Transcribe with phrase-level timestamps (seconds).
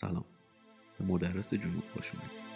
[0.00, 0.24] سلام.
[0.98, 2.49] به مدرس جنوب خوش اومدید.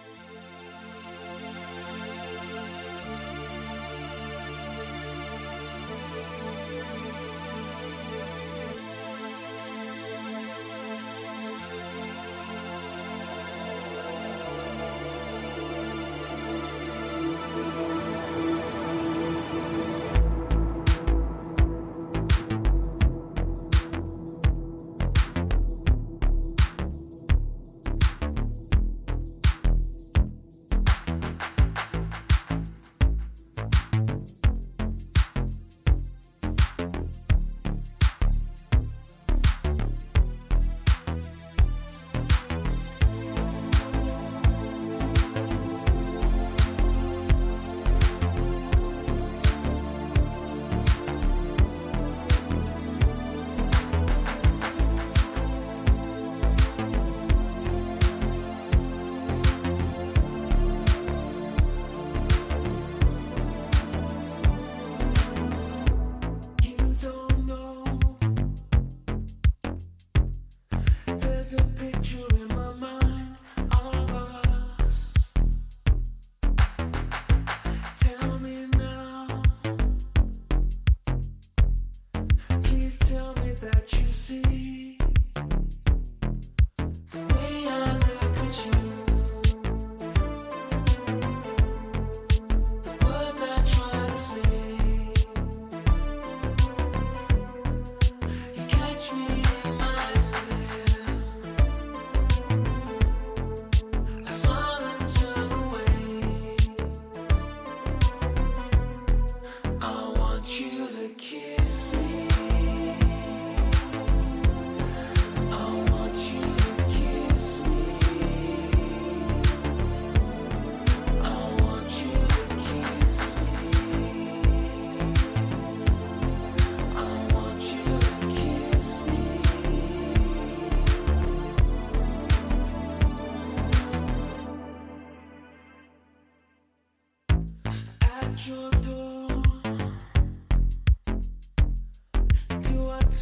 [138.36, 138.70] to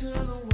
[0.09, 0.52] the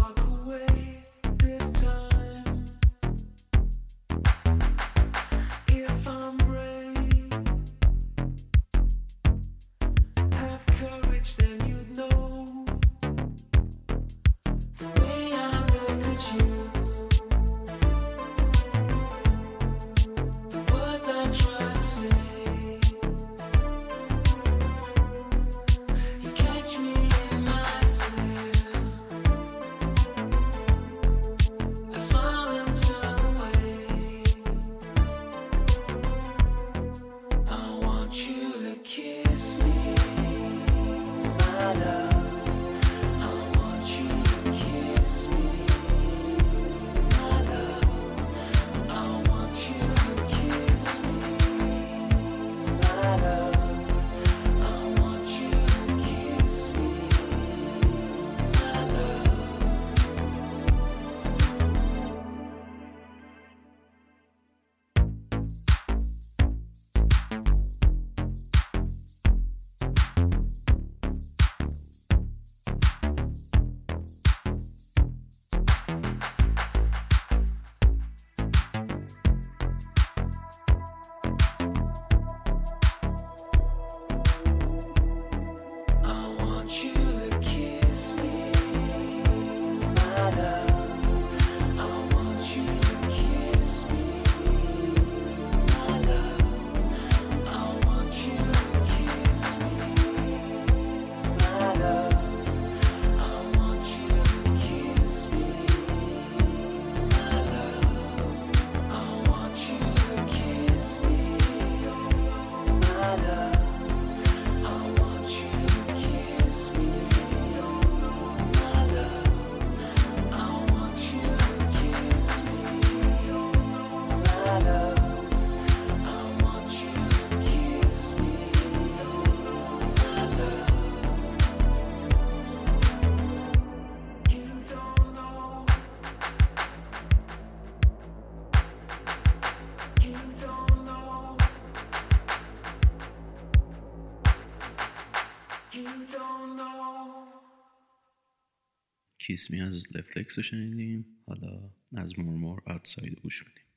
[149.39, 151.07] اسمی از لفلکس رو شنیدیم.
[151.27, 153.68] حالا از مورمور آتساید گوش میدیم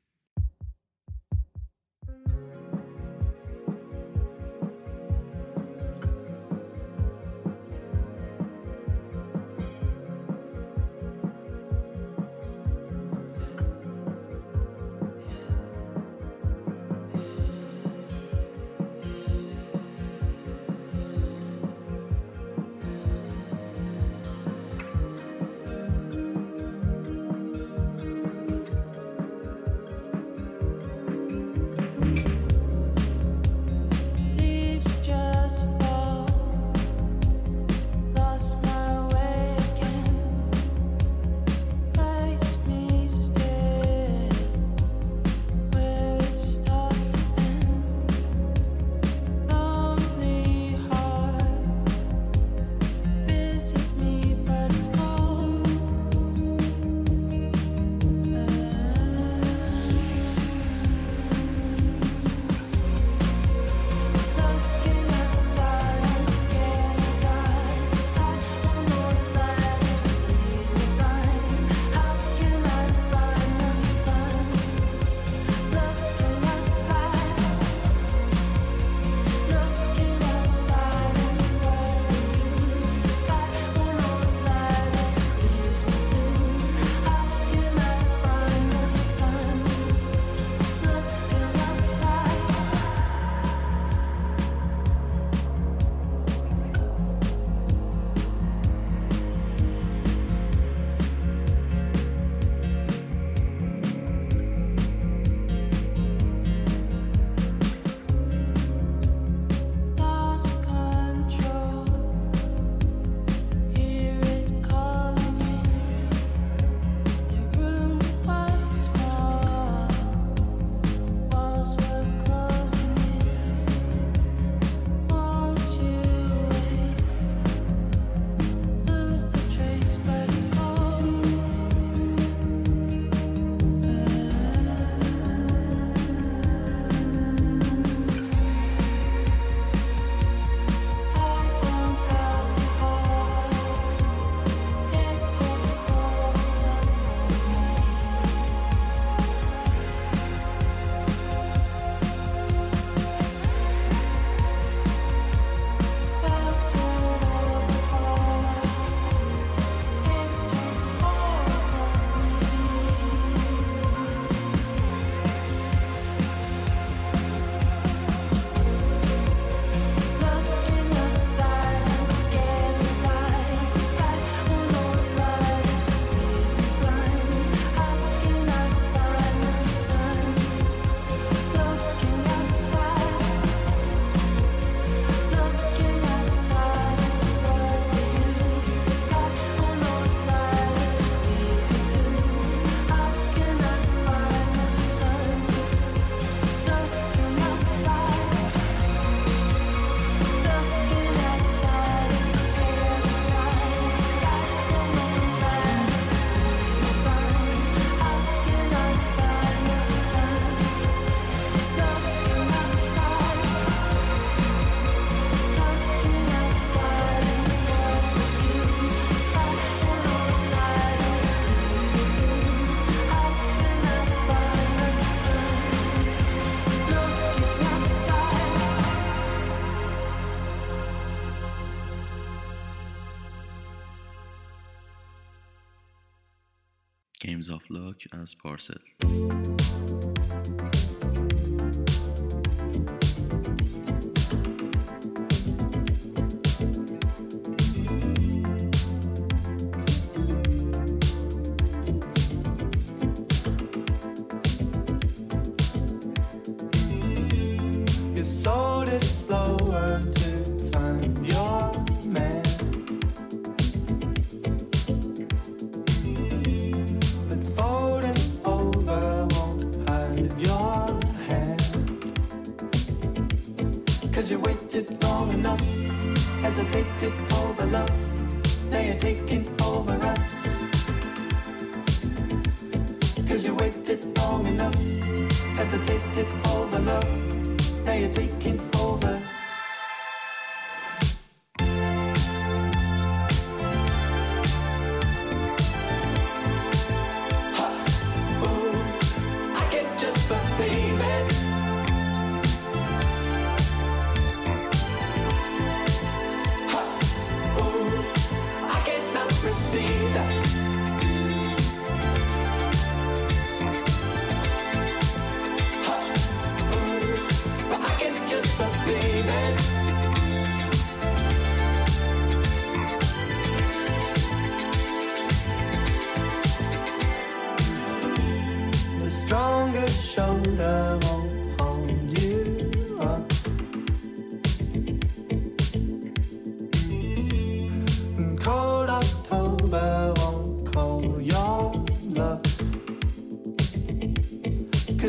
[238.21, 238.77] as parcel.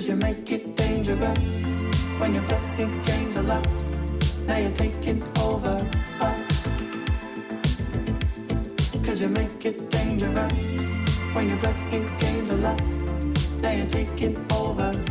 [0.02, 1.64] Cause you make it dangerous
[2.18, 3.64] when you play games a lot.
[4.48, 6.66] Now you're taking over us.
[9.04, 10.80] Cause you make it dangerous
[11.34, 12.82] when you play games a lot.
[13.60, 15.01] Now you're taking over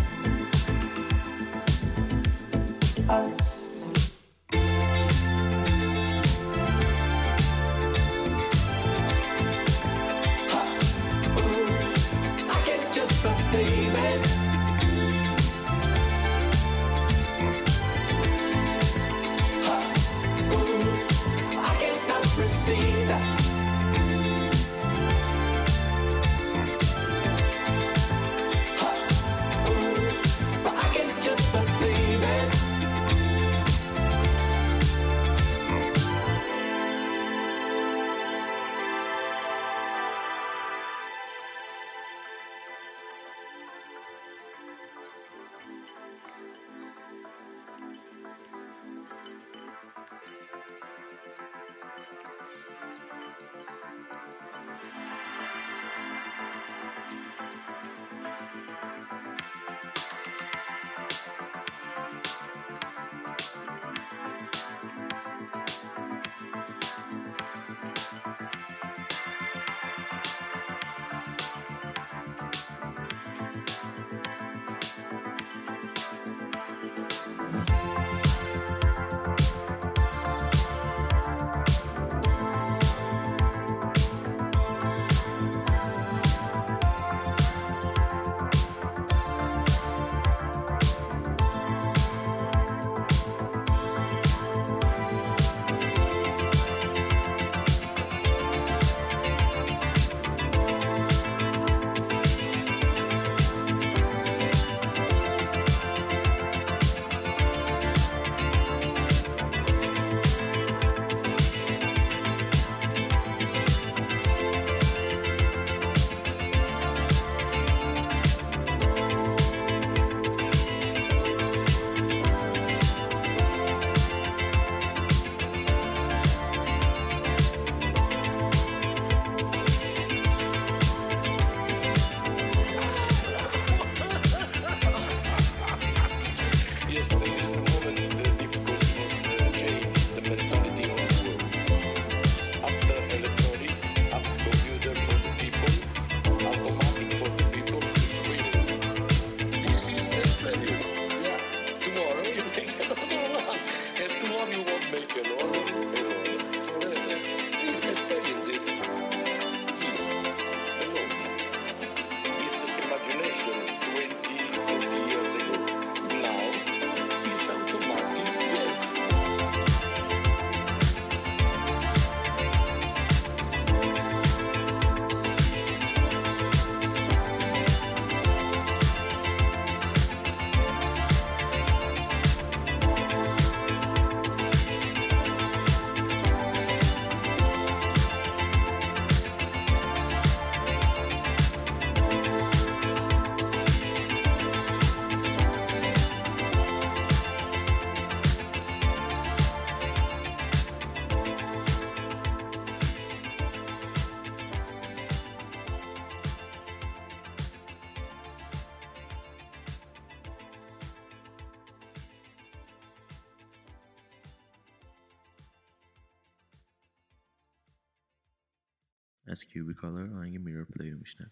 [219.32, 221.32] از کیوبی کالر آهنگ میرور پلی رو میشنویم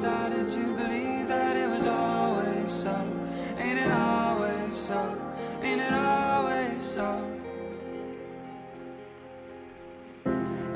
[0.00, 2.96] started to believe that it was always so.
[3.58, 5.14] Ain't it always so?
[5.60, 7.22] Ain't it always so?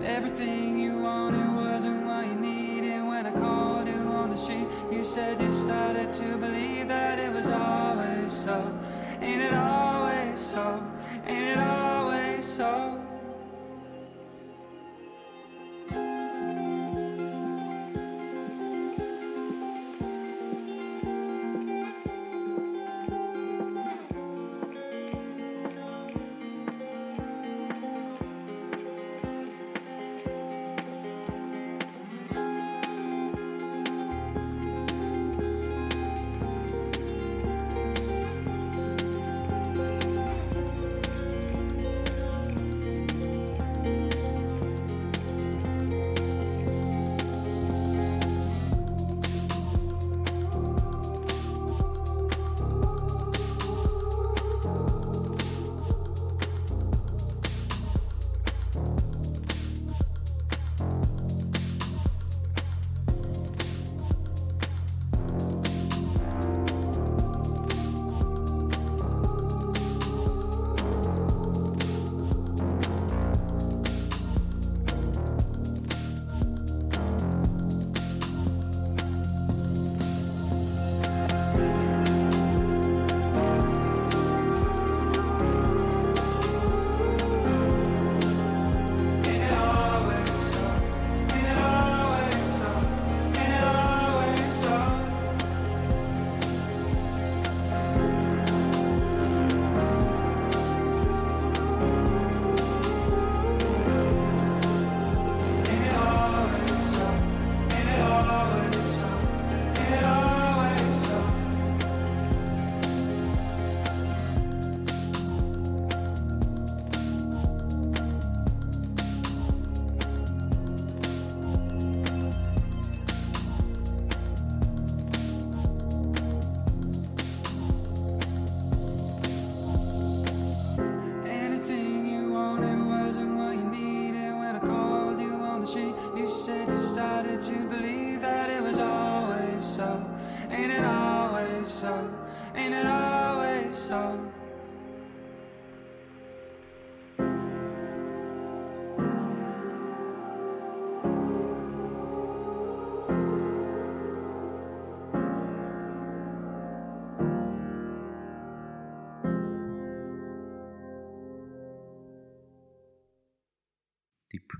[0.04, 4.66] Everything you wanted wasn't what you needed when I called you on the street.
[4.92, 8.78] You said you started to believe that it was always so.
[9.22, 10.82] Ain't it always so?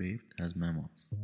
[0.04, 1.14] Depraved as mammals.